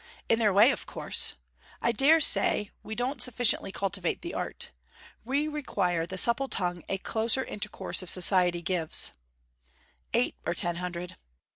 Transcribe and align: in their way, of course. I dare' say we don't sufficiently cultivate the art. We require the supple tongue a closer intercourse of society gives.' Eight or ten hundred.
in 0.27 0.39
their 0.39 0.51
way, 0.51 0.71
of 0.71 0.87
course. 0.87 1.35
I 1.79 1.91
dare' 1.91 2.19
say 2.19 2.71
we 2.81 2.95
don't 2.95 3.21
sufficiently 3.21 3.71
cultivate 3.71 4.23
the 4.23 4.33
art. 4.33 4.71
We 5.23 5.47
require 5.47 6.07
the 6.07 6.17
supple 6.17 6.47
tongue 6.49 6.81
a 6.89 6.97
closer 6.97 7.43
intercourse 7.45 8.01
of 8.01 8.09
society 8.09 8.63
gives.' 8.63 9.11
Eight 10.15 10.33
or 10.43 10.55
ten 10.55 10.77
hundred. 10.77 11.17